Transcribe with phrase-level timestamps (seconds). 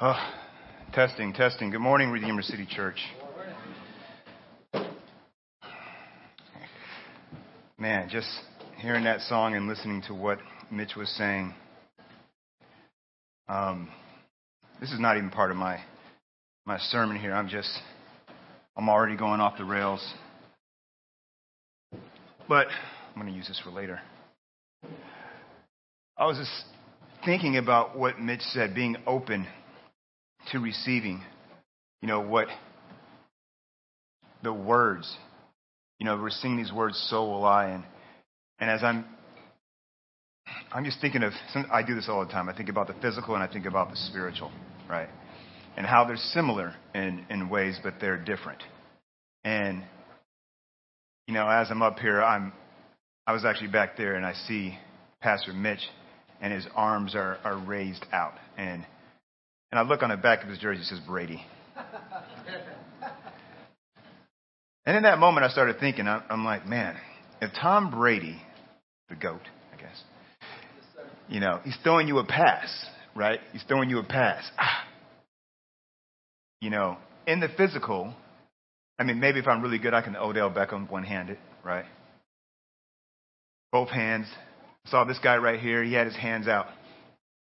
[0.00, 0.14] Oh,
[0.94, 1.70] testing, testing.
[1.70, 3.00] Good morning, Redeemer City Church.
[7.76, 8.28] Man, just
[8.76, 10.38] hearing that song and listening to what
[10.70, 11.52] Mitch was saying.
[13.48, 13.88] Um,
[14.80, 15.80] this is not even part of my
[16.64, 17.34] my sermon here.
[17.34, 17.80] I'm just
[18.76, 20.14] I'm already going off the rails.
[22.48, 23.98] But I'm going to use this for later.
[26.16, 26.64] I was just
[27.24, 29.48] thinking about what Mitch said, being open
[30.52, 31.22] to receiving,
[32.00, 32.48] you know, what
[34.42, 35.12] the words,
[35.98, 37.66] you know, we're singing these words, so will I.
[37.66, 37.84] And,
[38.58, 39.04] and as I'm,
[40.72, 41.32] I'm just thinking of,
[41.72, 42.48] I do this all the time.
[42.48, 44.50] I think about the physical and I think about the spiritual,
[44.88, 45.08] right?
[45.76, 48.62] And how they're similar in, in ways, but they're different.
[49.44, 49.82] And,
[51.26, 52.52] you know, as I'm up here, I'm,
[53.26, 54.76] I was actually back there and I see
[55.20, 55.80] Pastor Mitch
[56.40, 58.34] and his arms are, are raised out.
[58.56, 58.84] And,
[59.70, 61.44] and I look on the back of his jersey, it says Brady.
[64.86, 66.96] and in that moment, I started thinking, I'm, like, man,
[67.40, 68.40] if Tom Brady,
[69.08, 69.42] the GOAT,
[69.72, 70.02] I guess,
[71.28, 72.68] you know, he's throwing you a pass,
[73.14, 73.40] right?
[73.52, 74.44] He's throwing you a pass.
[74.58, 74.84] Ah.
[76.60, 78.14] You know, in the physical,
[78.98, 81.84] I mean, maybe if I'm really good, I can Odell Beckham one handed, right?
[83.70, 84.26] Both hands,
[84.90, 85.82] Saw this guy right here.
[85.82, 86.66] He had his hands out.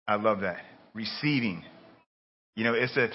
[0.08, 0.58] I love that.
[0.94, 1.64] Receiving.
[2.60, 3.08] You know, it's a,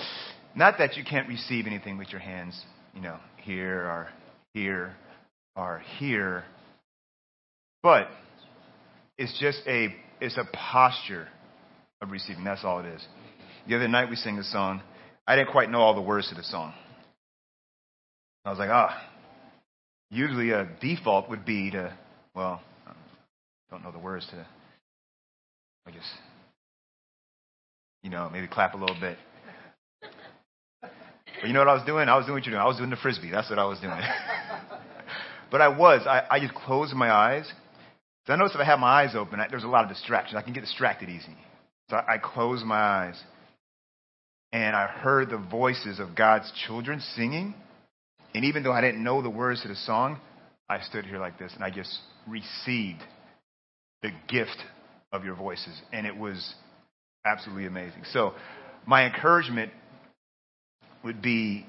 [0.55, 2.59] not that you can't receive anything with your hands,
[2.95, 4.09] you know, here or
[4.55, 4.97] here
[5.55, 6.45] or here,
[7.83, 8.09] but
[9.19, 11.29] it's just a, it's a posture
[12.01, 12.43] of receiving.
[12.43, 13.07] That's all it is.
[13.69, 14.81] The other night we sang a song.
[15.27, 16.73] I didn't quite know all the words to the song.
[18.47, 18.99] I was like, ah,
[20.11, 21.95] usually a default would be to,
[22.35, 22.63] well,
[23.71, 24.47] don't know the words to,
[25.87, 26.11] I guess,
[28.03, 29.19] you know, maybe clap a little bit.
[31.45, 32.09] But you know what I was doing?
[32.09, 32.63] I was doing what you're doing.
[32.63, 33.31] I was doing the frisbee.
[33.31, 34.01] That's what I was doing.
[35.51, 36.07] but I was.
[36.07, 37.47] I, I just closed my eyes.
[38.27, 40.39] So I noticed if I had my eyes open, I, there's a lot of distraction.
[40.39, 41.37] I can get distracted easy.
[41.91, 43.23] So I, I closed my eyes.
[44.55, 47.55] And I heard the voices of God's children singing.
[48.35, 50.21] And even though I didn't know the words to the song,
[50.71, 51.95] I stood here like this and I just
[52.27, 53.03] received
[54.01, 54.65] the gift
[55.13, 55.79] of your voices.
[55.93, 56.55] And it was
[57.27, 58.05] absolutely amazing.
[58.13, 58.33] So,
[58.87, 59.73] my encouragement
[61.05, 61.67] would be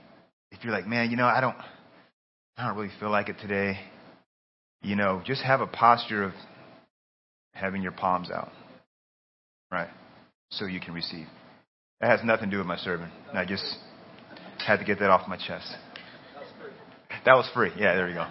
[0.51, 1.55] if you're like, man, you know, I don't,
[2.57, 3.77] I don't really feel like it today.
[4.81, 6.31] You know, just have a posture of
[7.53, 8.51] having your palms out,
[9.71, 9.89] right?
[10.51, 11.27] So you can receive.
[11.99, 13.11] That has nothing to do with my sermon.
[13.33, 13.65] I just
[14.65, 15.75] had to get that off my chest.
[17.25, 17.71] That was free.
[17.77, 18.27] Yeah, there you go.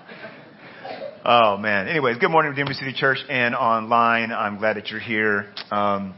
[1.24, 1.88] Oh man.
[1.88, 4.30] Anyways, good morning, Redeemer City Church and online.
[4.30, 5.52] I'm glad that you're here.
[5.70, 6.14] Um,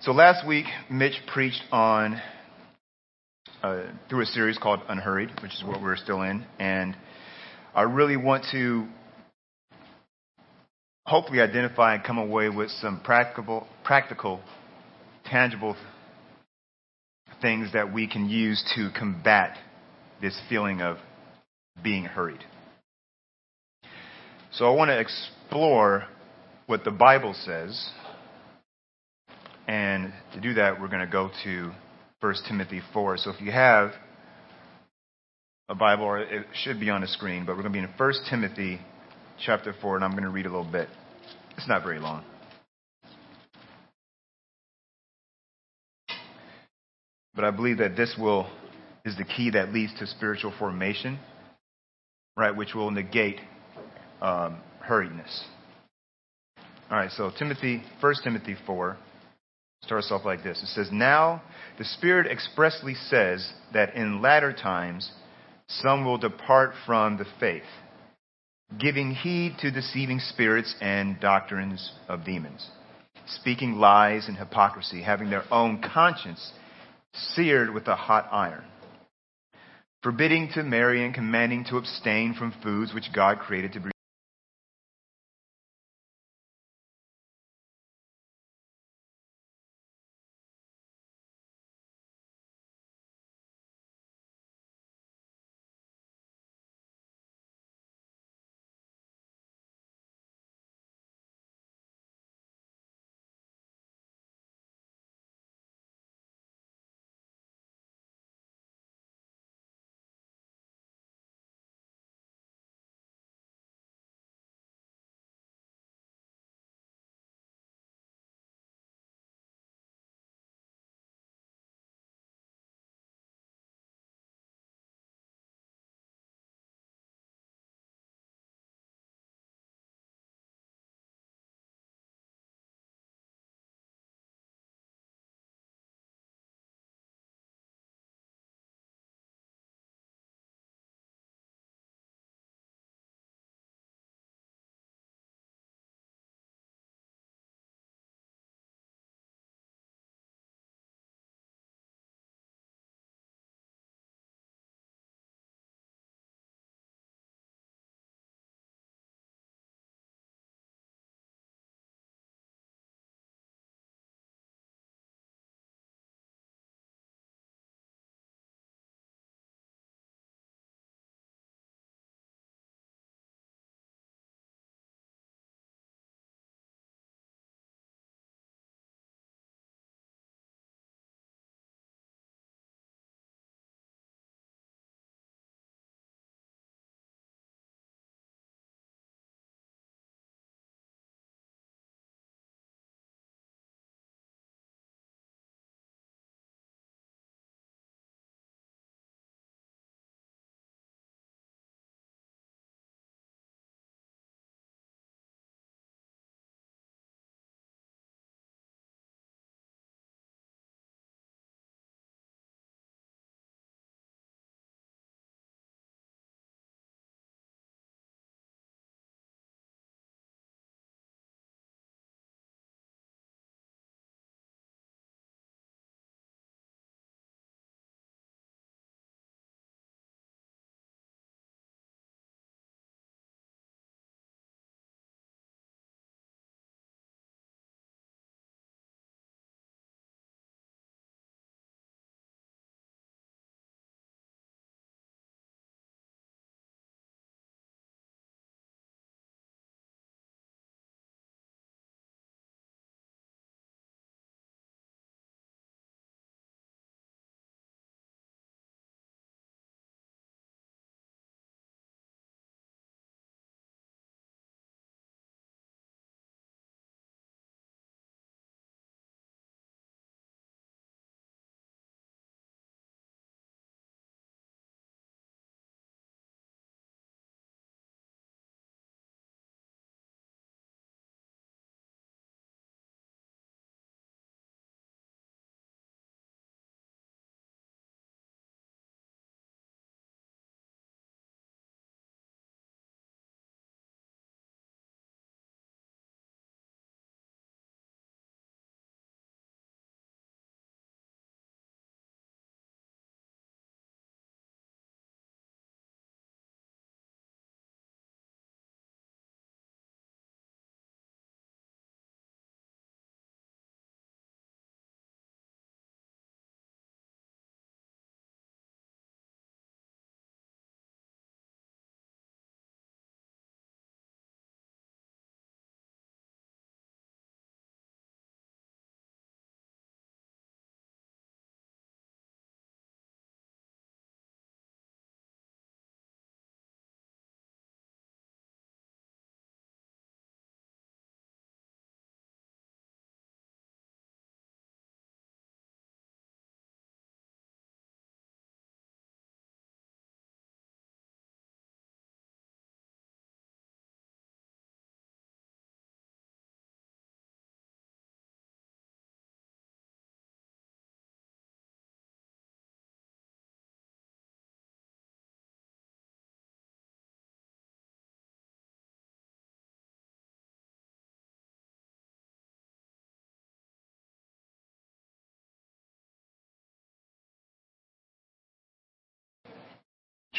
[0.00, 2.20] so last week, Mitch preached on
[3.62, 6.96] uh, through a series called Unhurried, which is what we're still in, and
[7.74, 8.86] I really want to
[11.06, 14.40] hopefully identify and come away with some practical, practical,
[15.24, 15.76] tangible
[17.40, 19.56] things that we can use to combat
[20.20, 20.96] this feeling of
[21.82, 22.44] being hurried.
[24.52, 26.04] So I want to explore
[26.66, 27.90] what the Bible says.
[29.66, 31.72] And to do that, we're going to go to
[32.22, 33.16] 1 Timothy 4.
[33.16, 33.90] So if you have
[35.68, 37.90] a Bible, or it should be on the screen, but we're going to be in
[37.96, 38.80] 1 Timothy
[39.44, 40.88] chapter 4, and I'm going to read a little bit.
[41.56, 42.22] It's not very long.
[47.34, 48.48] But I believe that this will
[49.04, 51.18] is the key that leads to spiritual formation,
[52.36, 53.40] right, which will negate
[54.20, 55.42] um, hurriedness.
[56.88, 58.96] All right, so Timothy, 1 Timothy 4
[59.84, 60.62] starts off like this.
[60.62, 61.42] It says, Now
[61.78, 65.10] the Spirit expressly says that in latter times
[65.68, 67.62] some will depart from the faith,
[68.78, 72.68] giving heed to deceiving spirits and doctrines of demons,
[73.26, 76.52] speaking lies and hypocrisy, having their own conscience
[77.14, 78.64] seared with a hot iron
[80.02, 83.91] forbidding to marry and commanding to abstain from foods which God created to be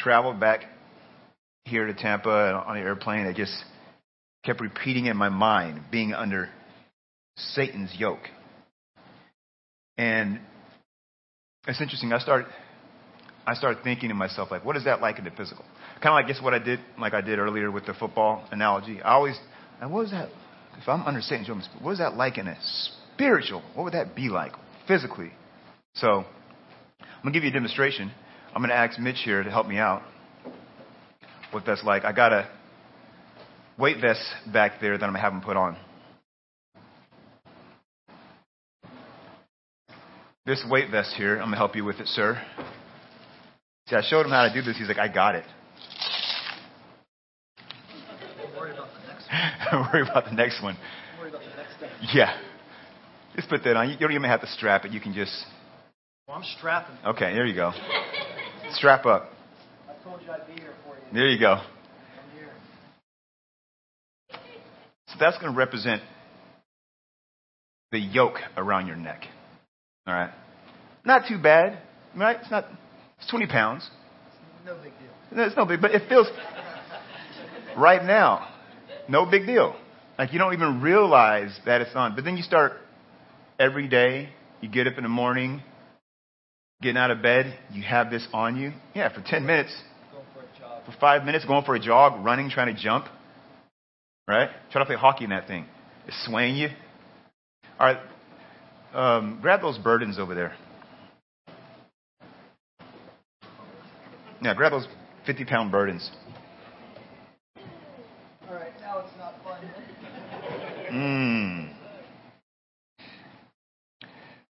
[0.03, 0.65] traveled back
[1.65, 3.55] here to Tampa on the airplane, I just
[4.43, 6.49] kept repeating in my mind being under
[7.37, 8.27] Satan's yoke.
[9.97, 10.39] And
[11.67, 12.11] it's interesting.
[12.11, 12.45] I start,
[13.47, 15.63] I start thinking to myself, like, what is that like in the physical?
[16.01, 19.01] Kind of like, guess what I did, like I did earlier with the football analogy.
[19.01, 19.39] I always,
[19.79, 20.29] and what is that?
[20.81, 22.57] If I'm under Satan's yoke, what is that like in a
[23.13, 23.63] spiritual?
[23.73, 24.51] What would that be like
[24.87, 25.31] physically?
[25.95, 26.25] So,
[26.99, 28.11] I'm gonna give you a demonstration.
[28.55, 30.03] I'm gonna ask Mitch here to help me out.
[31.51, 32.05] What that's like.
[32.05, 32.47] I got a
[33.79, 35.75] weight vest back there that I'm gonna have him put on.
[40.45, 42.39] This weight vest here, I'm gonna help you with it, sir.
[43.87, 44.77] See, I showed him how to do this.
[44.77, 45.45] He's like, I got it.
[48.37, 49.57] Don't worry about the next one.
[49.71, 50.75] Don't worry about the next one.
[50.75, 51.89] Don't worry about the next step.
[52.13, 52.37] Yeah.
[53.35, 53.89] Just put that on.
[53.89, 54.91] You don't even have to strap it.
[54.91, 55.33] You can just.
[56.27, 56.97] Well, I'm strapping.
[57.05, 57.71] Okay, there you go.
[58.73, 59.29] Strap up.
[59.87, 61.01] I told you I'd be here for you.
[61.13, 61.53] There you go.
[61.53, 61.63] I'm
[62.35, 62.49] here.
[65.07, 66.01] So that's going to represent
[67.91, 69.25] the yoke around your neck.
[70.07, 70.31] All right.
[71.05, 71.79] Not too bad,
[72.15, 72.37] right?
[72.41, 72.65] It's not.
[73.19, 73.87] It's 20 pounds.
[73.87, 75.37] It's No big deal.
[75.37, 76.27] No, It's no big, but it feels
[77.77, 78.49] right now,
[79.07, 79.75] no big deal.
[80.17, 82.15] Like you don't even realize that it's on.
[82.15, 82.73] But then you start
[83.59, 84.29] every day.
[84.61, 85.61] You get up in the morning,
[86.83, 87.57] getting out of bed.
[87.71, 88.73] You have this on you.
[88.93, 89.75] Yeah, for 10 minutes,
[90.11, 93.05] for for five minutes, going for a jog, running, trying to jump.
[94.27, 94.49] Right?
[94.71, 95.65] Try to play hockey in that thing.
[96.07, 96.69] It's swaying you.
[97.79, 97.97] All right.
[98.93, 100.55] Um, grab those burdens over there.
[104.41, 104.87] Yeah, grab those
[105.25, 106.11] 50 pound burdens.
[108.47, 109.69] All right, now it's not fun.
[110.91, 111.73] Mmm.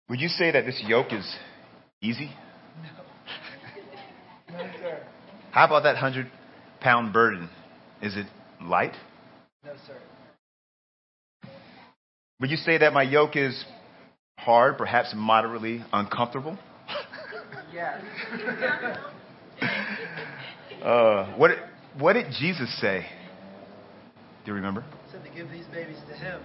[0.08, 1.36] Would you say that this yoke is
[2.06, 2.30] easy?
[4.52, 5.02] No, sir.
[5.50, 6.30] How about that 100
[6.80, 7.50] pound burden?
[8.00, 8.26] Is it
[8.62, 8.92] light?
[9.64, 11.50] No, sir.
[12.40, 13.64] Would you say that my yoke is
[14.38, 16.58] hard, perhaps moderately uncomfortable?
[17.74, 18.00] Yes.
[20.82, 21.50] Uh, what,
[21.98, 23.04] what did Jesus say?
[24.44, 24.84] Do you remember?
[25.10, 26.40] Said to give these babies to him.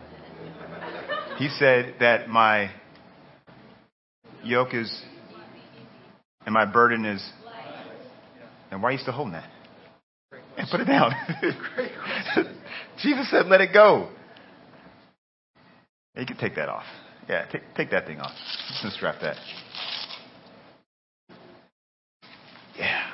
[1.38, 2.72] He said that my
[4.44, 5.04] yoke is
[6.46, 7.28] and my burden is.
[8.72, 9.50] And why are you still holding that?
[10.58, 11.12] And put it down.
[13.02, 14.10] Jesus said, let it go.
[16.16, 16.86] You can take that off.
[17.28, 18.32] Yeah, take, take that thing off.
[18.68, 19.38] Just gonna strap that.
[22.78, 23.12] Yeah.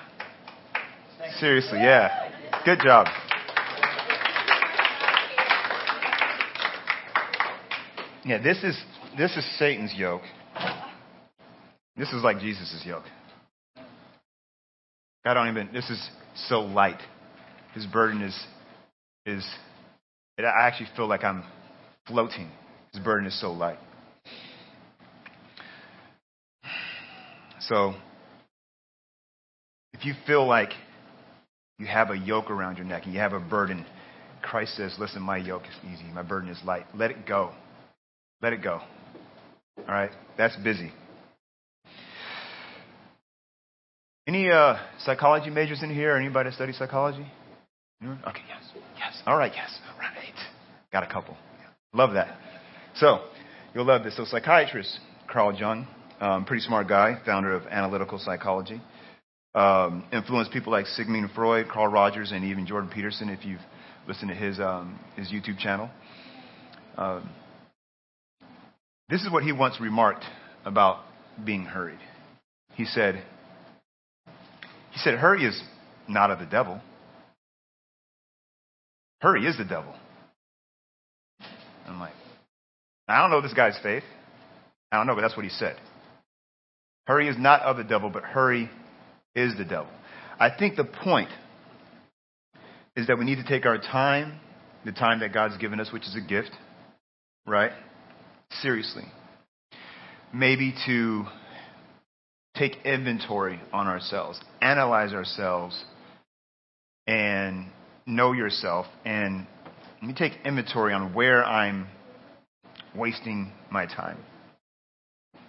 [1.39, 2.31] Seriously, yeah.
[2.65, 3.07] Good job.
[8.25, 8.77] Yeah, this is
[9.17, 10.24] this is Satan's yoke.
[11.98, 13.06] This is like Jesus' yoke.
[15.25, 16.10] I don't even this is
[16.48, 17.00] so light.
[17.74, 18.46] His burden is
[19.25, 19.46] is
[20.39, 21.44] I actually feel like I'm
[22.06, 22.50] floating.
[22.94, 23.80] His burden is so light.
[27.62, 27.96] So
[29.94, 30.70] if you feel like
[31.80, 33.86] you have a yoke around your neck and you have a burden,
[34.42, 36.86] Christ says, Listen, my yoke is easy, my burden is light.
[36.96, 37.51] Let it go.
[38.42, 38.80] Let it go.
[39.80, 40.12] All right?
[40.38, 40.92] That's busy.
[44.27, 46.15] Any uh, psychology majors in here?
[46.15, 47.25] Anybody study psychology?
[48.01, 48.19] Anyone?
[48.27, 48.63] Okay, yes.
[48.98, 49.22] Yes.
[49.25, 49.79] All right, yes.
[49.91, 50.34] All right.
[50.91, 51.38] Got a couple.
[51.93, 52.38] Love that.
[52.96, 53.22] So,
[53.74, 54.17] you'll love this.
[54.17, 55.00] So, psychiatrist
[55.31, 55.88] Carl Jung,
[56.19, 58.81] um, pretty smart guy, founder of analytical psychology
[59.57, 63.29] um, influenced people like Sigmund Freud, Carl Rogers, and even Jordan Peterson.
[63.29, 63.62] If you've
[64.07, 65.89] listened to his um, his YouTube channel,
[66.96, 67.27] um,
[69.10, 70.24] this is what he once remarked
[70.63, 71.00] about
[71.43, 72.00] being hurried.
[72.75, 73.24] He said,
[74.98, 75.62] he said, hurry is
[76.08, 76.82] not of the devil.
[79.22, 79.94] Hurry is the devil.
[81.88, 82.13] I'm like,
[83.08, 84.01] I don't know this guy's faith.
[84.92, 85.75] I don't know, but that's what he said.
[87.06, 88.72] Hurry is not of the devil, but hurry
[89.36, 89.92] is the devil.
[90.39, 91.30] I think the point
[92.96, 94.39] is that we need to take our time,
[94.84, 96.51] the time that God's given us, which is a gift,
[97.46, 97.72] right?
[98.62, 99.04] Seriously.
[100.34, 101.25] Maybe to
[102.57, 105.83] take inventory on ourselves, analyze ourselves,
[107.05, 107.67] and
[108.05, 108.85] know yourself.
[109.05, 109.47] And
[110.01, 111.87] let me take inventory on where I'm
[112.95, 114.17] wasting my time.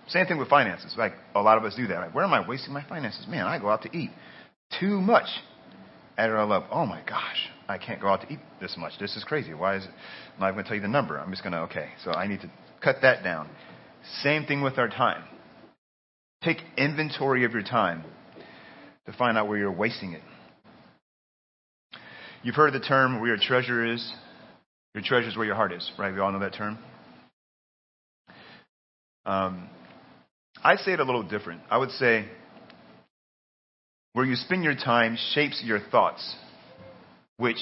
[0.08, 0.94] Same thing with finances.
[0.96, 1.98] Like a lot of us do that.
[1.98, 3.26] Like, where am I wasting my finances?
[3.28, 4.10] Man, I go out to eat
[4.80, 5.26] too much.
[6.16, 6.66] Add it all up.
[6.72, 8.94] Oh my gosh, I can't go out to eat this much.
[8.98, 9.54] This is crazy.
[9.54, 9.90] Why is it?
[10.34, 11.18] I'm not going to tell you the number.
[11.18, 12.50] I'm just going to, okay, so I need to
[12.82, 13.48] cut that down.
[14.22, 15.22] Same thing with our time.
[16.42, 18.04] Take inventory of your time.
[19.06, 20.20] to find out where you're wasting it.
[22.42, 24.12] You've heard the term where your treasure is,
[24.94, 26.12] your treasure is where your heart is, right?
[26.12, 26.78] We all know that term.
[29.24, 29.68] Um,
[30.62, 31.62] I say it a little different.
[31.70, 32.26] I would say
[34.12, 36.36] where you spend your time shapes your thoughts,
[37.38, 37.60] which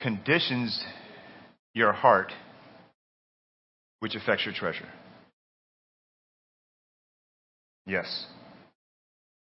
[0.00, 0.82] conditions
[1.74, 2.32] your heart,
[4.00, 4.88] which affects your treasure.
[7.90, 8.26] Yes.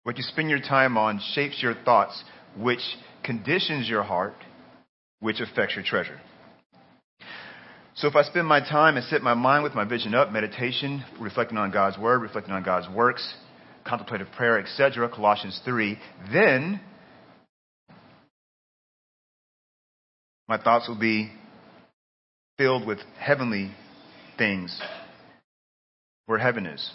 [0.02, 2.22] What you spend your time on shapes your thoughts,
[2.58, 2.82] which
[3.22, 4.34] conditions your heart,
[5.20, 6.20] which affects your treasure.
[7.94, 11.02] So if I spend my time and set my mind with my vision up, meditation,
[11.18, 13.34] reflecting on God's word, reflecting on God's works,
[13.86, 15.98] contemplative prayer, etc., Colossians 3,
[16.30, 16.80] then
[20.48, 21.32] my thoughts will be
[22.58, 23.70] filled with heavenly
[24.36, 24.78] things
[26.26, 26.90] where heaven is,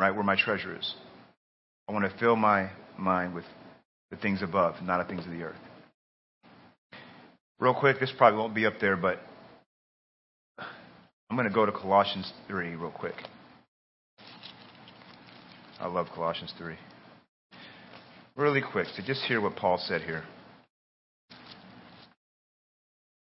[0.00, 0.14] right?
[0.14, 0.94] Where my treasure is.
[1.86, 3.44] I want to fill my mind with
[4.10, 5.58] the things above, not the things of the earth.
[7.60, 9.18] Real quick, this probably won't be up there, but
[10.58, 13.14] I'm going to go to Colossians 3 real quick.
[15.78, 16.74] I love Colossians 3.
[18.36, 20.24] Really quick, to just hear what Paul said here.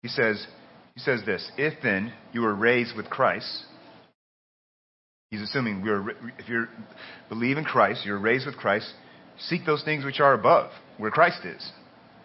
[0.02, 0.46] He says,
[0.94, 3.64] he says this, if then you were raised with Christ,
[5.30, 6.66] he's assuming we are, if you
[7.28, 8.92] believe in Christ, you're raised with Christ,
[9.38, 11.70] seek those things which are above, where Christ is,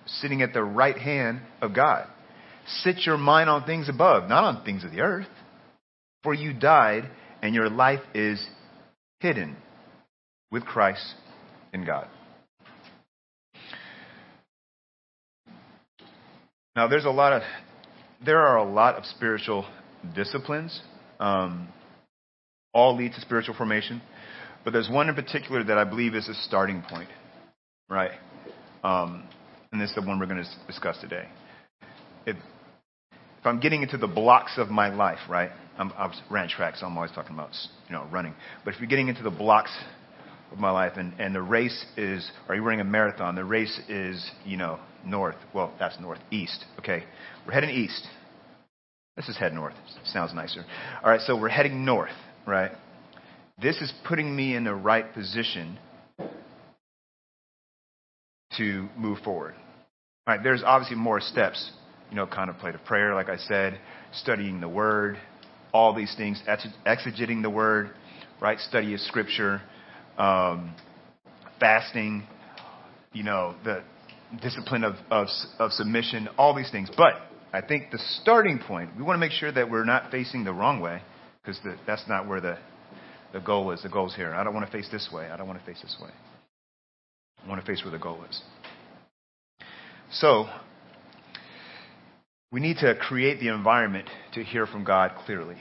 [0.06, 2.08] sitting at the right hand of God.
[2.68, 5.28] Sit your mind on things above, not on things of the earth.
[6.24, 7.10] For you died,
[7.42, 8.44] and your life is
[9.20, 9.56] hidden
[10.50, 11.14] with Christ
[11.74, 12.08] in God.
[16.76, 17.44] Now, there's a lot of,
[18.26, 19.66] there are a lot of spiritual
[20.16, 20.82] disciplines.
[21.20, 21.70] Um,
[22.76, 24.02] all lead to spiritual formation,
[24.64, 27.10] but there's one in particular that I believe is a starting point,
[27.90, 28.12] right?
[28.84, 29.28] Um,
[29.72, 31.28] and this is the one we're going to discuss today.
[32.28, 35.50] If, if I'm getting into the blocks of my life, right?
[35.78, 37.52] I'm, I ran track, so I'm always talking about
[37.88, 38.34] you know running.
[38.64, 39.76] But if you're getting into the blocks
[40.52, 43.36] of my life, and, and the race is, are you running a marathon?
[43.36, 45.36] The race is, you know, north.
[45.54, 46.66] Well, that's northeast.
[46.80, 47.04] Okay,
[47.46, 48.08] we're heading east.
[49.18, 49.74] Let's just head north.
[50.06, 50.66] Sounds nicer.
[51.04, 52.12] All right, so we're heading north,
[52.46, 52.72] right?
[53.62, 55.80] This is putting me in the right position
[58.58, 59.54] to move forward.
[60.28, 61.72] All right, there's obviously more steps,
[62.10, 63.80] you know, contemplative prayer, like I said,
[64.14, 65.18] studying the Word,
[65.74, 66.42] all these things,
[66.86, 67.92] exegeting the Word,
[68.42, 68.60] right?
[68.60, 69.62] Study of Scripture,
[70.18, 70.74] um,
[71.60, 72.26] fasting,
[73.14, 73.84] you know, the
[74.42, 75.28] discipline of, of,
[75.60, 76.90] of submission, all these things.
[76.96, 77.14] But
[77.54, 80.54] I think the starting point, we want to make sure that we're not facing the
[80.54, 81.02] wrong way,
[81.46, 82.58] because that's not where the,
[83.34, 83.84] the goal is.
[83.84, 84.34] The goal is here.
[84.34, 85.28] I don't want to face this way.
[85.28, 86.10] I don't want to face this way.
[87.44, 88.42] I want to face where the goal is.
[90.12, 90.48] So,
[92.52, 95.58] we need to create the environment to hear from God clearly.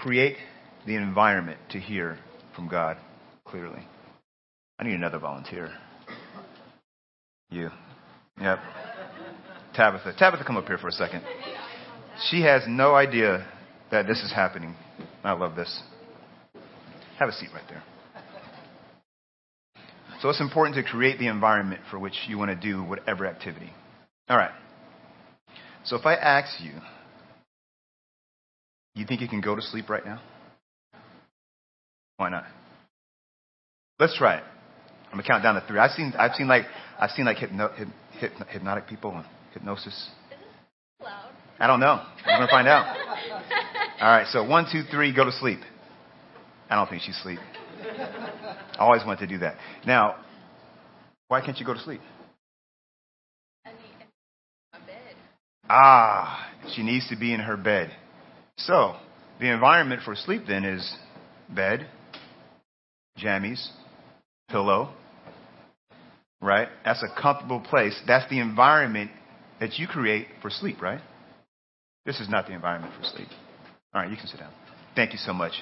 [0.00, 0.36] Create
[0.86, 2.18] the environment to hear
[2.54, 2.96] from God
[3.44, 3.86] clearly.
[4.78, 5.72] I need another volunteer.
[7.50, 7.70] You.
[8.40, 8.58] Yep.
[9.74, 10.14] Tabitha.
[10.18, 11.22] Tabitha, come up here for a second.
[12.30, 13.46] She has no idea
[13.94, 14.74] that this is happening.
[15.22, 15.80] I love this.
[17.20, 17.82] Have a seat right there.
[20.20, 23.70] So it's important to create the environment for which you want to do whatever activity.
[24.28, 24.50] All right.
[25.84, 26.72] So if I ask you,
[28.96, 30.20] you think you can go to sleep right now?
[32.16, 32.44] Why not?
[34.00, 34.44] Let's try it.
[35.06, 35.78] I'm gonna count down to three.
[35.78, 36.64] I've seen, I've seen like,
[36.98, 37.72] I've seen like hypno,
[38.20, 39.86] hyp, hypnotic people and hypnosis.
[39.86, 40.08] Is this
[41.00, 41.30] Loud.
[41.60, 42.04] I don't know.
[42.26, 43.03] We're gonna find out.
[44.00, 44.26] All right.
[44.28, 45.60] So one, two, three, go to sleep.
[46.68, 47.38] I don't think she's asleep.
[47.82, 49.56] I always want to do that.
[49.86, 50.16] Now,
[51.28, 52.00] why can't you go to sleep?
[53.64, 54.08] I need, I need
[54.72, 55.16] my bed.
[55.68, 57.92] Ah, she needs to be in her bed.
[58.56, 58.96] So,
[59.40, 60.96] the environment for sleep then is
[61.48, 61.86] bed,
[63.18, 63.68] jammies,
[64.48, 64.92] pillow,
[66.40, 66.68] right?
[66.84, 68.00] That's a comfortable place.
[68.06, 69.10] That's the environment
[69.60, 71.00] that you create for sleep, right?
[72.06, 73.28] This is not the environment for sleep.
[73.94, 74.52] All right, you can sit down.
[74.96, 75.52] Thank you so much.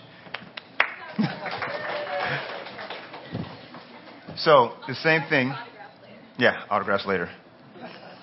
[4.36, 5.52] so, the same thing.
[6.38, 7.28] Yeah, autographs later.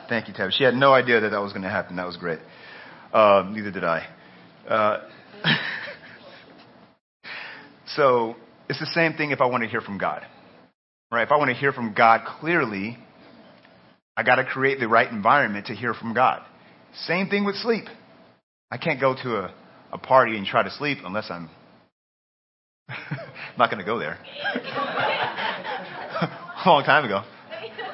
[0.10, 0.50] Thank you, Tab.
[0.52, 1.98] She had no idea that that was going to happen.
[1.98, 2.40] That was great.
[3.14, 4.08] Um, neither did I.
[4.68, 5.08] Uh,
[7.96, 8.36] so
[8.68, 10.26] it's the same thing if I want to hear from God.
[11.12, 11.22] Right?
[11.22, 12.98] If I want to hear from God clearly,
[14.18, 16.42] I got to create the right environment to hear from God.
[17.06, 17.86] Same thing with sleep.
[18.72, 19.54] I can't go to a,
[19.92, 21.50] a party and try to sleep unless I'm
[23.58, 24.18] not going to go there.
[26.66, 27.24] a long time ago.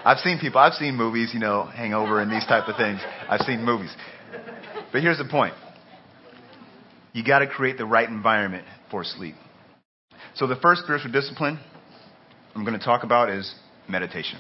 [0.04, 3.00] I've seen people, I've seen movies, you know, hangover and these type of things.
[3.28, 3.94] I've seen movies.
[4.92, 5.56] But here's the point.
[7.14, 9.36] You got to create the right environment for sleep.
[10.36, 11.60] So the first spiritual discipline
[12.56, 13.54] I'm going to talk about is
[13.90, 14.40] meditation.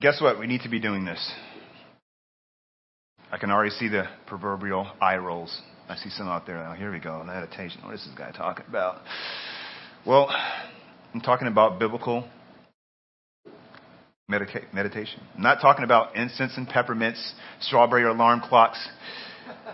[0.00, 0.38] Guess what?
[0.38, 1.32] We need to be doing this.
[3.32, 5.62] I can already see the proverbial eye rolls.
[5.88, 6.58] I see some out there.
[6.68, 7.24] Oh, here we go.
[7.24, 7.80] Meditation.
[7.82, 9.00] What is this guy talking about?
[10.06, 10.28] Well,
[11.14, 12.28] I'm talking about biblical
[14.28, 15.22] meditation.
[15.34, 18.86] I'm not talking about incense and peppermints, strawberry alarm clocks.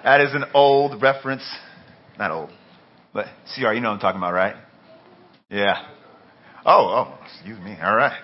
[0.04, 1.42] That is an old reference.
[2.16, 2.50] Not old,
[3.12, 4.54] but CR, you know what I'm talking about, right?
[5.50, 5.84] Yeah.
[6.64, 7.76] Oh, oh, excuse me.
[7.82, 8.20] All right.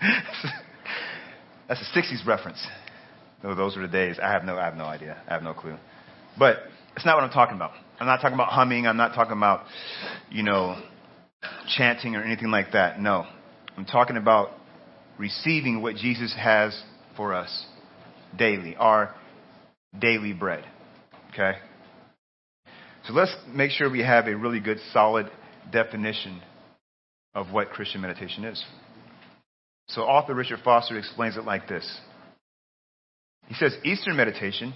[1.66, 2.66] That's a 60s reference.
[3.42, 4.18] No, those were the days.
[4.22, 5.22] I have no, I have no idea.
[5.28, 5.76] I have no clue.
[6.38, 6.58] But
[6.96, 7.72] it's not what I'm talking about.
[8.00, 8.86] I'm not talking about humming.
[8.86, 9.64] I'm not talking about,
[10.30, 10.80] you know,
[11.76, 13.00] chanting or anything like that.
[13.00, 13.26] No.
[13.76, 14.50] I'm talking about
[15.18, 16.78] receiving what Jesus has
[17.16, 17.66] for us
[18.36, 19.14] daily, our
[19.98, 20.64] daily bread.
[21.32, 21.58] Okay?
[23.06, 25.30] So let's make sure we have a really good, solid
[25.70, 26.42] definition
[27.34, 28.64] of what Christian meditation is.
[29.88, 32.00] So author Richard Foster explains it like this.
[33.46, 34.74] He says Eastern meditation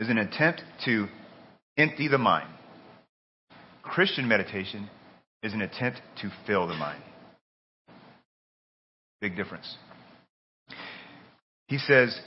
[0.00, 1.06] is an attempt to
[1.76, 2.48] empty the mind.
[3.82, 4.90] Christian meditation
[5.42, 7.02] is an attempt to fill the mind.
[9.20, 9.76] Big difference.
[11.68, 12.18] He says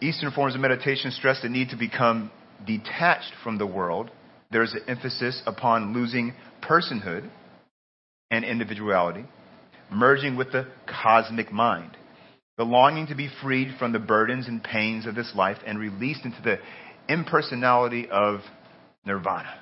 [0.00, 2.30] Eastern forms of meditation stress the need to become
[2.66, 4.10] detached from the world.
[4.50, 7.28] There's an emphasis upon losing personhood
[8.30, 9.24] and individuality,
[9.90, 11.96] merging with the cosmic mind
[12.56, 16.24] the longing to be freed from the burdens and pains of this life and released
[16.24, 16.58] into the
[17.08, 18.40] impersonality of
[19.04, 19.54] nirvana.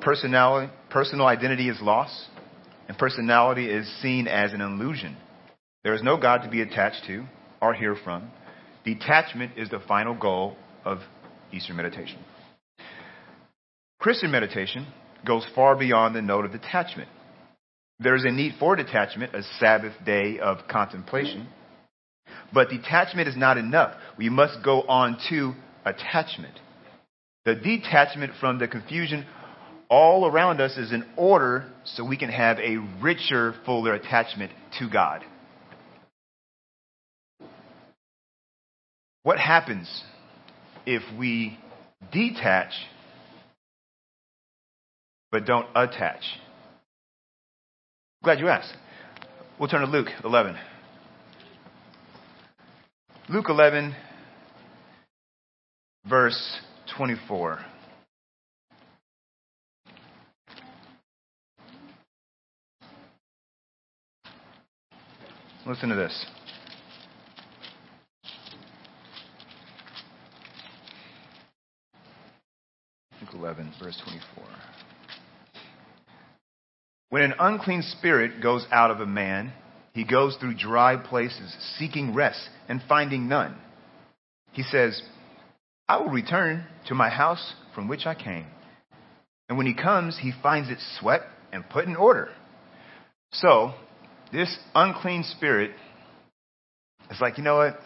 [0.00, 2.28] Personality, personal identity is lost,
[2.88, 5.16] and personality is seen as an illusion.
[5.84, 7.24] There is no God to be attached to
[7.60, 8.30] or hear from.
[8.84, 10.98] Detachment is the final goal of
[11.52, 12.18] Eastern meditation.
[13.98, 14.86] Christian meditation
[15.26, 17.08] goes far beyond the note of detachment.
[18.02, 21.48] There is a need for detachment, a Sabbath day of contemplation.
[22.52, 23.94] But detachment is not enough.
[24.16, 25.52] We must go on to
[25.84, 26.58] attachment.
[27.44, 29.26] The detachment from the confusion
[29.90, 34.88] all around us is in order so we can have a richer, fuller attachment to
[34.88, 35.24] God.
[39.22, 40.02] What happens
[40.86, 41.58] if we
[42.12, 42.72] detach
[45.30, 46.22] but don't attach?
[48.22, 48.74] Glad you asked.
[49.58, 50.54] We'll turn to Luke 11.
[53.30, 53.94] Luke 11,
[56.06, 56.58] verse
[56.98, 57.60] 24.
[65.66, 66.26] Listen to this.
[73.22, 74.44] Luke 11, verse 24.
[77.10, 79.52] When an unclean spirit goes out of a man,
[79.92, 83.56] he goes through dry places, seeking rest and finding none.
[84.52, 85.02] He says,
[85.88, 88.46] I will return to my house from which I came.
[89.48, 92.28] And when he comes, he finds it swept and put in order.
[93.32, 93.72] So,
[94.32, 95.72] this unclean spirit
[97.10, 97.80] is like, you know what?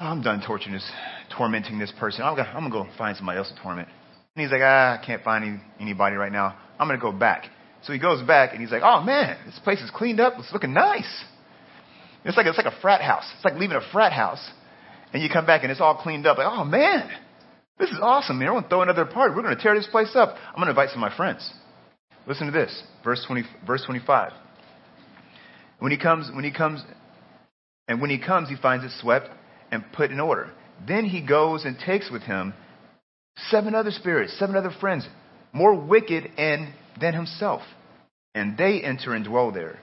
[0.00, 0.90] I'm done torturing this,
[1.36, 2.22] tormenting this person.
[2.22, 3.88] I'm I'm gonna go find somebody else to torment.
[4.34, 6.56] And he's like, ah, I can't find any, anybody right now.
[6.80, 7.44] I'm going to go back.
[7.82, 10.34] So he goes back and he's like, oh man, this place is cleaned up.
[10.38, 11.24] It's looking nice.
[12.24, 13.30] It's like, it's like a frat house.
[13.36, 14.44] It's like leaving a frat house
[15.12, 16.38] and you come back and it's all cleaned up.
[16.38, 17.08] Like, oh man,
[17.78, 18.38] this is awesome.
[18.38, 18.48] Man.
[18.48, 19.34] Everyone throw another party.
[19.34, 20.36] We're going to tear this place up.
[20.48, 21.48] I'm going to invite some of my friends.
[22.26, 22.82] Listen to this.
[23.04, 24.32] Verse 20, verse 25.
[25.78, 26.82] When he comes, when he comes,
[27.88, 29.28] and when he comes, he finds it swept
[29.70, 30.50] and put in order.
[30.86, 32.54] Then he goes and takes with him
[33.48, 35.08] seven other spirits, seven other friends,
[35.52, 37.62] more wicked and than himself.
[38.34, 39.78] And they enter and dwell there.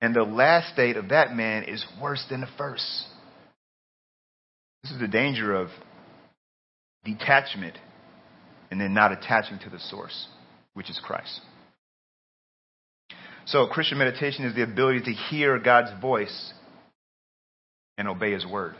[0.00, 3.06] And the last state of that man is worse than the first.
[4.82, 5.68] This is the danger of
[7.04, 7.78] detachment
[8.70, 10.26] and then not attaching to the source,
[10.74, 11.40] which is Christ.
[13.46, 16.52] So, Christian meditation is the ability to hear God's voice
[17.98, 18.74] and obey His word.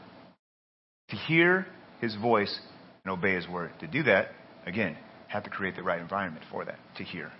[1.10, 1.66] To hear
[2.00, 2.58] His voice
[3.04, 3.72] and obey His word.
[3.80, 4.28] To do that,
[4.66, 4.96] again,
[5.34, 7.32] have to create the right environment for that, to hear.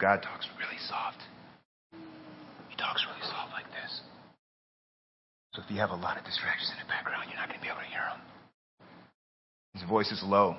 [0.00, 1.18] God talks really soft.
[2.68, 4.00] He talks really soft like this.
[5.54, 7.62] So if you have a lot of distractions in the background, you're not going to
[7.62, 8.20] be able to hear him.
[9.74, 10.56] His voice is low.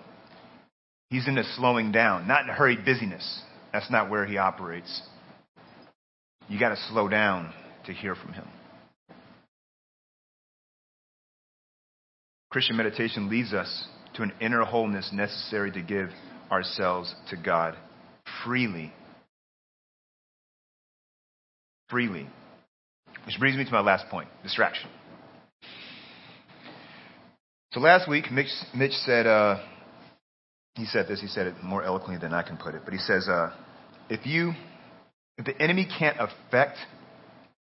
[1.09, 3.41] He's into slowing down, not in a hurried busyness.
[3.73, 5.01] That's not where he operates.
[6.47, 7.53] You got to slow down
[7.85, 8.47] to hear from him.
[12.49, 16.11] Christian meditation leads us to an inner wholeness necessary to give
[16.51, 17.75] ourselves to God
[18.43, 18.91] freely.
[21.89, 22.27] Freely.
[23.25, 24.89] Which brings me to my last point distraction.
[27.73, 29.57] So last week, Mitch, Mitch said, uh,
[30.75, 32.99] he said this, he said it more eloquently than I can put it, but he
[32.99, 33.51] says, uh,
[34.09, 34.53] if you,
[35.37, 36.77] if the enemy can't affect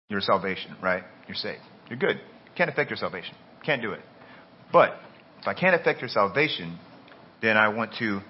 [0.10, 1.04] your salvation, right?
[1.28, 1.62] You're saved.
[1.90, 2.22] You're good.
[2.56, 3.36] Can't affect your salvation.
[3.66, 4.00] Can't do it.
[4.72, 4.94] But
[5.42, 6.80] if I can't affect your salvation,
[7.42, 8.22] then I want to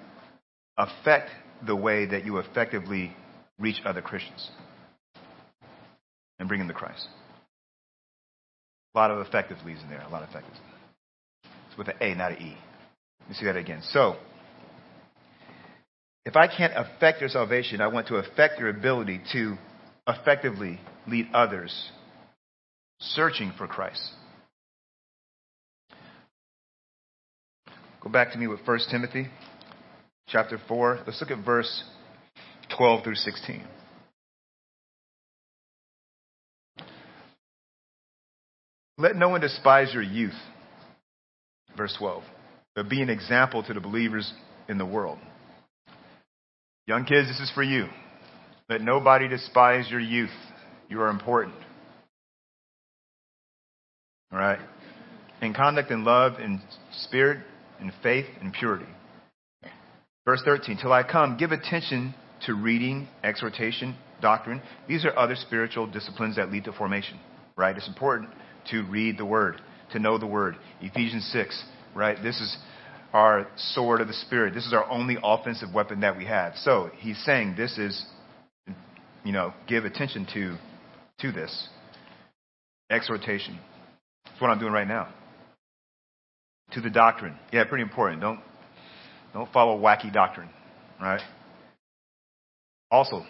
[0.78, 1.30] affect
[1.66, 3.14] the way that you effectively
[3.58, 4.48] reach other Christians
[6.38, 7.06] and bring them to Christ.
[8.94, 10.00] A lot of effective leads in there.
[10.00, 10.54] A lot of effective.
[11.68, 12.56] It's with an A, not an E.
[13.20, 13.82] Let me see that again.
[13.90, 14.16] So,
[16.24, 19.56] if I can't affect your salvation, I want to affect your ability to
[20.06, 21.90] effectively lead others
[23.00, 24.02] searching for Christ.
[28.00, 29.28] Go back to me with 1 Timothy
[30.30, 31.00] chapter 4.
[31.06, 31.82] Let's look at verse
[32.76, 33.64] 12 through 16.
[38.98, 40.34] Let no one despise your youth.
[41.76, 42.24] Verse 12.
[42.74, 44.32] But be an example to the believers
[44.68, 45.18] in the world.
[46.86, 47.86] Young kids, this is for you.
[48.68, 50.30] Let nobody despise your youth.
[50.88, 51.54] You are important.
[54.32, 54.58] All right?
[55.40, 56.60] In conduct and love, in
[56.92, 57.38] spirit,
[57.80, 58.86] in faith, and purity.
[60.28, 62.14] Verse 13, till I come, give attention
[62.44, 64.60] to reading, exhortation, doctrine.
[64.86, 67.18] These are other spiritual disciplines that lead to formation,
[67.56, 67.74] right?
[67.74, 68.28] It's important
[68.70, 69.62] to read the word,
[69.92, 70.56] to know the word.
[70.82, 71.64] Ephesians 6,
[71.94, 72.22] right?
[72.22, 72.58] This is
[73.14, 74.52] our sword of the spirit.
[74.52, 76.56] This is our only offensive weapon that we have.
[76.56, 78.04] So he's saying this is,
[79.24, 80.58] you know, give attention to,
[81.22, 81.68] to this.
[82.90, 83.58] Exhortation.
[84.26, 85.08] That's what I'm doing right now.
[86.72, 87.38] To the doctrine.
[87.50, 88.20] Yeah, pretty important.
[88.20, 88.40] Don't,
[89.32, 90.48] don't follow wacky doctrine,
[91.00, 91.20] right?
[92.90, 93.24] Also,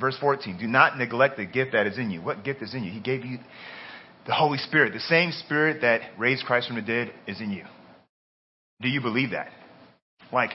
[0.00, 2.22] verse 14, do not neglect the gift that is in you.
[2.22, 2.90] What gift is in you?
[2.90, 3.38] He gave you
[4.26, 4.92] the Holy Spirit.
[4.92, 7.64] The same Spirit that raised Christ from the dead is in you.
[8.80, 9.48] Do you believe that?
[10.32, 10.50] Like,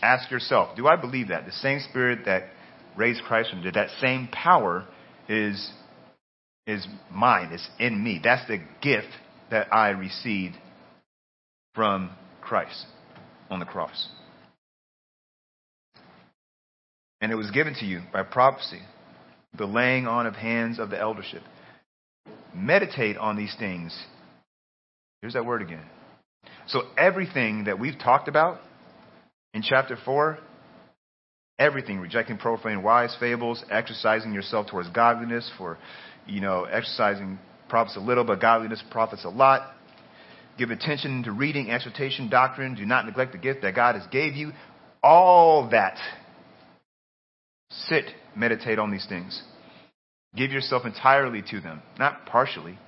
[0.00, 1.44] ask yourself, do I believe that?
[1.44, 2.44] The same Spirit that
[2.96, 4.86] raised Christ from the dead, that same power
[5.28, 5.70] is,
[6.66, 8.20] is mine, it's in me.
[8.22, 9.08] That's the gift
[9.50, 10.54] that I received
[11.74, 12.10] from
[12.40, 12.86] Christ
[13.54, 14.08] on the cross.
[17.20, 18.80] And it was given to you by prophecy,
[19.56, 21.42] the laying on of hands of the eldership.
[22.54, 23.98] Meditate on these things.
[25.22, 25.84] Here's that word again.
[26.66, 28.60] So everything that we've talked about
[29.54, 30.38] in chapter 4,
[31.58, 35.78] everything, rejecting profane wise fables, exercising yourself towards godliness for,
[36.26, 37.38] you know, exercising
[37.68, 39.73] profits a little, but godliness profits a lot.
[40.56, 42.74] Give attention to reading, exhortation, doctrine.
[42.74, 44.52] Do not neglect the gift that God has gave you.
[45.02, 45.98] All that.
[47.88, 48.04] Sit,
[48.36, 49.42] meditate on these things.
[50.36, 52.78] Give yourself entirely to them, not partially.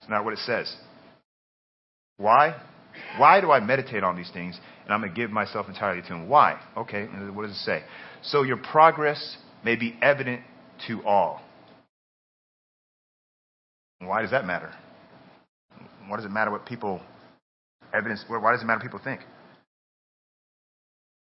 [0.00, 0.74] It's not what it says.
[2.16, 2.54] Why?
[3.18, 6.08] Why do I meditate on these things and I'm going to give myself entirely to
[6.08, 6.28] them?
[6.28, 6.58] Why?
[6.76, 7.82] Okay, what does it say?
[8.22, 10.42] So your progress may be evident
[10.86, 11.42] to all.
[13.98, 14.72] Why does that matter?
[16.08, 17.00] Why does it matter what people
[17.92, 18.24] evidence?
[18.28, 19.20] Why does it matter what people think?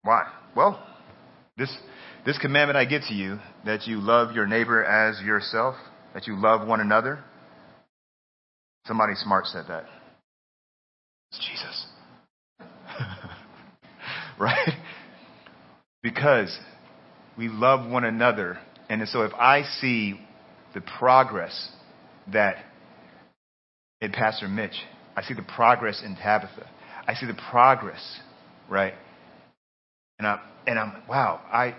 [0.04, 0.24] Why?
[0.56, 0.86] Well,
[1.58, 1.76] this
[2.26, 5.76] this commandment I give to you that you love your neighbor as yourself,
[6.14, 7.24] that you love one another.
[8.86, 9.86] Somebody smart said that.
[11.32, 11.88] It's Jesus.
[14.40, 14.70] right?
[16.02, 16.58] Because
[17.38, 18.58] we love one another.
[18.90, 20.20] And so if I see
[20.74, 21.70] the progress
[22.32, 22.58] that
[24.02, 24.76] in Pastor Mitch,
[25.16, 26.70] I see the progress in Tabitha.
[27.08, 28.20] I see the progress,
[28.70, 28.94] right?
[30.20, 31.76] And I'm, and I'm, wow, I,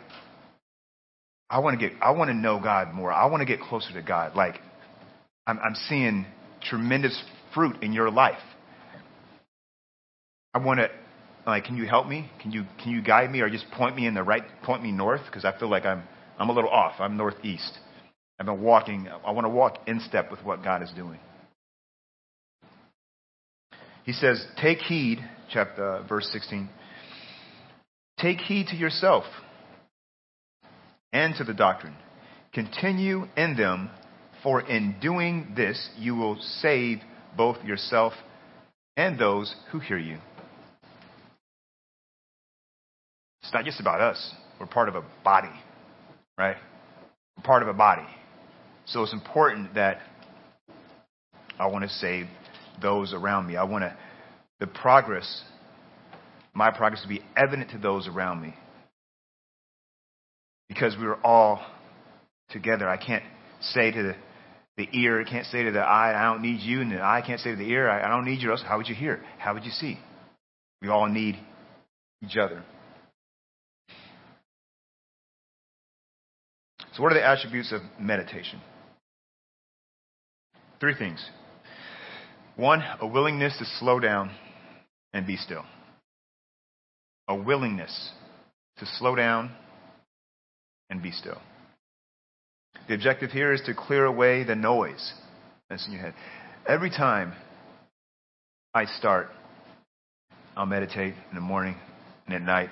[1.50, 3.12] I want to get, I want to know God more.
[3.12, 4.34] I want to get closer to God.
[4.34, 4.60] Like,
[5.46, 6.26] I'm, I'm seeing
[6.62, 7.22] tremendous
[7.54, 8.38] fruit in your life.
[10.54, 10.90] I want to,
[11.46, 12.30] like, can you help me?
[12.40, 14.92] Can you, can you guide me or just point me in the right, point me
[14.92, 15.22] north?
[15.26, 16.02] Because I feel like I'm,
[16.38, 16.94] I'm a little off.
[17.00, 17.78] I'm northeast.
[18.40, 21.18] I've been walking, I want to walk in step with what God is doing.
[24.08, 25.18] He says, take heed,
[25.50, 26.70] chapter, uh, verse 16.
[28.18, 29.24] Take heed to yourself
[31.12, 31.94] and to the doctrine.
[32.54, 33.90] Continue in them,
[34.42, 37.00] for in doing this you will save
[37.36, 38.14] both yourself
[38.96, 40.16] and those who hear you.
[43.42, 44.32] It's not just about us.
[44.58, 45.52] We're part of a body,
[46.38, 46.56] right?
[47.36, 48.08] We're part of a body.
[48.86, 49.98] So it's important that
[51.60, 52.26] I want to save
[52.80, 53.56] those around me.
[53.56, 53.96] I want to,
[54.60, 55.42] the progress,
[56.54, 58.54] my progress to be evident to those around me.
[60.68, 61.60] Because we are all
[62.50, 62.88] together.
[62.88, 63.24] I can't
[63.60, 64.14] say to the,
[64.76, 67.22] the ear, I can't say to the eye, I don't need you, and the eye
[67.26, 68.54] can't say to the ear, I, I don't need you.
[68.66, 69.22] How would you hear?
[69.38, 69.98] How would you see?
[70.82, 71.38] We all need
[72.22, 72.62] each other.
[76.92, 78.60] So, what are the attributes of meditation?
[80.80, 81.24] Three things.
[82.58, 84.32] One, a willingness to slow down
[85.12, 85.64] and be still.
[87.28, 88.10] A willingness
[88.78, 89.52] to slow down
[90.90, 91.40] and be still.
[92.88, 95.12] The objective here is to clear away the noise
[95.70, 96.14] that's in your head.
[96.66, 97.32] Every time
[98.74, 99.28] I start,
[100.56, 101.76] I'll meditate in the morning
[102.26, 102.70] and at night.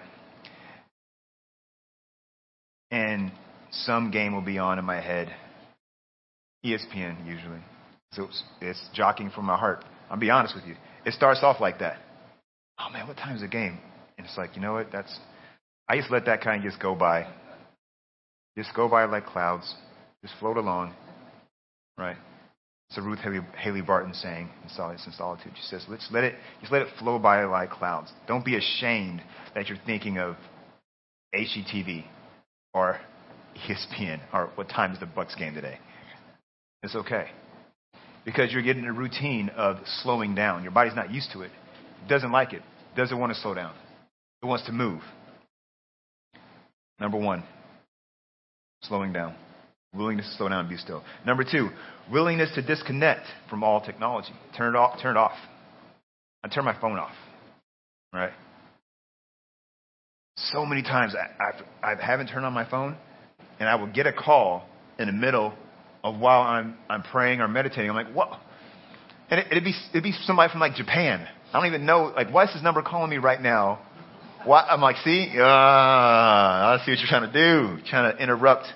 [2.90, 3.30] And
[3.70, 5.32] some game will be on in my head.
[6.64, 7.60] ESPN usually.
[8.16, 9.84] So it's, it's jockeying for my heart.
[10.10, 10.74] I'll be honest with you.
[11.04, 11.98] It starts off like that.
[12.78, 13.78] Oh man, what time is the game?
[14.16, 14.88] And it's like, you know what?
[14.90, 15.18] That's
[15.88, 17.26] I just let that kind of just go by.
[18.56, 19.74] Just go by like clouds.
[20.22, 20.94] Just float along.
[21.98, 22.16] Right?
[22.96, 25.52] A Ruth Haley, Haley Barton saying in Solitude.
[25.54, 28.10] She says, let's let it just let it flow by like clouds.
[28.26, 29.20] Don't be ashamed
[29.54, 30.36] that you're thinking of
[31.34, 32.04] HGTV
[32.72, 32.98] or
[33.68, 35.78] ESPN or what time is the Bucks game today.
[36.82, 37.26] It's okay.
[38.26, 40.64] Because you're getting a routine of slowing down.
[40.64, 41.52] Your body's not used to it.
[42.04, 42.62] It doesn't like it.
[42.92, 43.72] It doesn't want to slow down.
[44.42, 45.00] It wants to move.
[47.00, 47.44] Number one,
[48.82, 49.34] slowing down.
[49.94, 51.02] Willingness to slow down and be still.
[51.24, 51.70] Number two,
[52.10, 54.32] willingness to disconnect from all technology.
[54.56, 55.00] Turn it off.
[55.00, 55.36] Turn it off.
[56.42, 57.14] I turn my phone off.
[58.12, 58.32] Right?
[60.36, 61.44] So many times I,
[61.82, 62.96] I've, I haven't turned on my phone,
[63.60, 65.54] and I will get a call in the middle
[66.06, 67.90] of while I'm I'm praying or meditating.
[67.90, 68.30] I'm like, what?
[69.28, 71.26] And it, it'd be it'd be somebody from like Japan.
[71.52, 72.12] I don't even know.
[72.14, 73.80] Like, why is this number calling me right now?
[74.44, 74.66] What?
[74.68, 77.82] I'm like, see, uh, I see what you're trying to do.
[77.88, 78.66] Trying to interrupt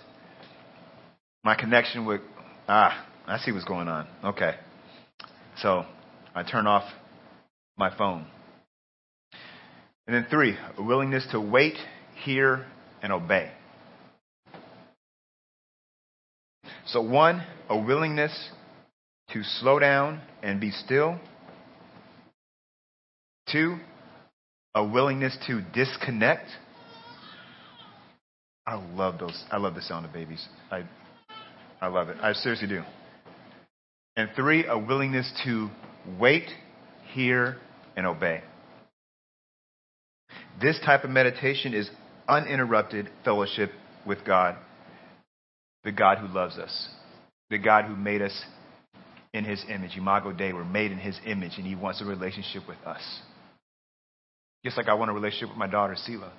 [1.44, 2.20] my connection with.
[2.68, 4.08] Ah, I see what's going on.
[4.24, 4.54] Okay,
[5.58, 5.84] so
[6.34, 6.84] I turn off
[7.76, 8.26] my phone.
[10.06, 11.76] And then three, a willingness to wait,
[12.24, 12.66] hear,
[13.00, 13.52] and obey.
[16.86, 18.32] So, one, a willingness
[19.32, 21.18] to slow down and be still.
[23.50, 23.76] Two,
[24.74, 26.48] a willingness to disconnect.
[28.66, 29.44] I love those.
[29.50, 30.46] I love the sound of babies.
[30.70, 30.84] I,
[31.80, 32.16] I love it.
[32.20, 32.82] I seriously do.
[34.16, 35.68] And three, a willingness to
[36.18, 36.50] wait,
[37.12, 37.56] hear,
[37.96, 38.42] and obey.
[40.60, 41.90] This type of meditation is
[42.28, 43.72] uninterrupted fellowship
[44.06, 44.56] with God
[45.84, 46.88] the God who loves us,
[47.48, 48.44] the God who made us
[49.32, 49.96] in his image.
[49.96, 53.02] Imago Dei, we're made in his image, and he wants a relationship with us.
[54.64, 56.30] Just like I want a relationship with my daughter, Sela.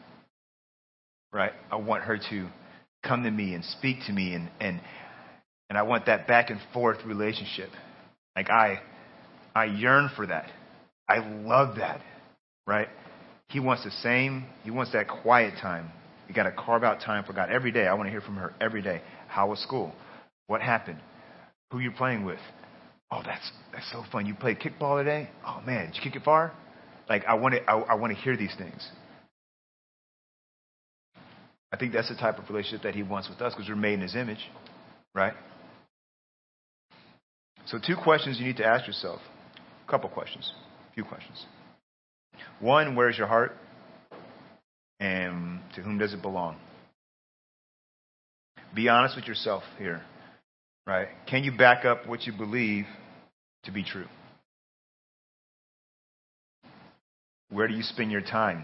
[1.34, 1.54] Right?
[1.71, 2.49] I want her to
[3.04, 4.82] come to me and speak to me, and, and,
[5.69, 7.69] and I want that back and forth relationship.
[8.36, 8.80] Like, I,
[9.56, 10.45] I yearn for that.
[11.08, 12.01] I love that.
[12.67, 12.89] Right?
[13.49, 15.91] He wants the same, he wants that quiet time.
[16.27, 17.88] You got to carve out time for God every day.
[17.88, 19.01] I want to hear from her every day.
[19.32, 19.94] How was school?
[20.48, 21.00] What happened?
[21.72, 22.39] Who you playing with?
[23.10, 24.26] Oh, that's that's so fun.
[24.26, 25.30] You played kickball today?
[25.48, 26.52] Oh man, did you kick it far?
[27.08, 28.86] Like I want to I, I want to hear these things.
[31.72, 33.94] I think that's the type of relationship that he wants with us because we're made
[33.94, 34.50] in his image,
[35.15, 35.34] right?
[37.67, 39.22] So two questions you need to ask yourself.
[39.88, 40.52] A couple questions.
[40.89, 41.46] A few questions.
[42.60, 43.56] One, where's your heart?
[45.00, 46.58] And to whom does it belong?
[48.73, 50.01] Be honest with yourself here,
[50.88, 51.07] right?
[51.27, 52.86] Can you back up what you believe
[53.63, 54.07] to be true?
[57.49, 58.63] Where do you spend your time?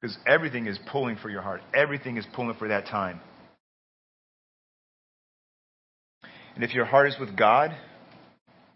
[0.00, 1.62] Because everything is pulling for your heart.
[1.74, 3.20] Everything is pulling for that time.
[6.54, 7.74] And if your heart is with God,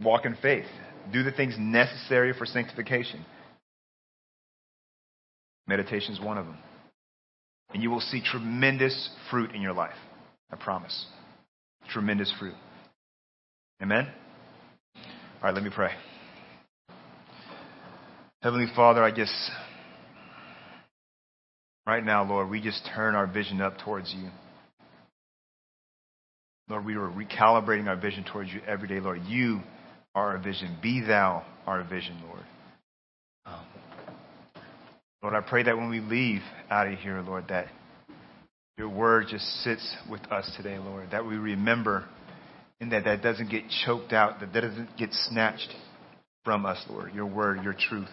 [0.01, 0.67] walk in faith.
[1.13, 3.25] Do the things necessary for sanctification.
[5.67, 6.57] Meditation is one of them.
[7.73, 9.97] And you will see tremendous fruit in your life.
[10.51, 11.07] I promise.
[11.91, 12.55] Tremendous fruit.
[13.83, 14.09] Amen?
[14.97, 15.03] All
[15.43, 15.91] right, let me pray.
[18.43, 19.33] Heavenly Father, I just,
[21.87, 24.31] right now, Lord, we just turn our vision up towards you.
[26.69, 29.23] Lord, we are recalibrating our vision towards you every day, Lord.
[29.27, 29.61] You
[30.15, 30.77] are our vision.
[30.83, 32.45] Be thou our vision, Lord.
[35.23, 37.67] Lord, I pray that when we leave out of here, Lord, that
[38.77, 42.05] your word just sits with us today, Lord, that we remember
[42.81, 45.75] and that that doesn't get choked out, that that doesn't get snatched
[46.45, 48.09] from us, Lord, your word, your truth.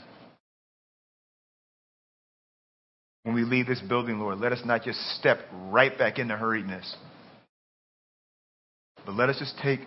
[3.21, 5.39] When we leave this building, Lord, let us not just step
[5.69, 6.91] right back into hurriedness,
[9.05, 9.81] but let us just take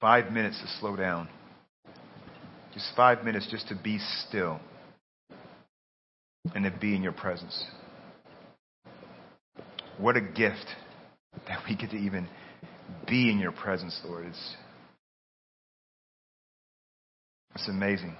[0.00, 1.28] five minutes to slow down.
[2.74, 4.60] Just five minutes just to be still
[6.54, 7.64] and to be in your presence.
[9.98, 10.66] What a gift
[11.46, 12.28] that we get to even
[13.06, 14.26] be in your presence, Lord.
[14.26, 14.56] It's,
[17.54, 18.16] it's amazing.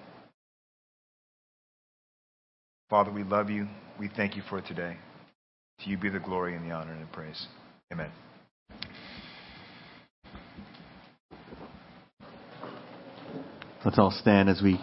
[2.90, 3.68] Father, we love you.
[4.00, 4.96] We thank you for today.
[5.80, 7.46] To you be the glory and the honor and the praise.
[7.92, 8.10] Amen.
[13.84, 14.80] Let's all stand as we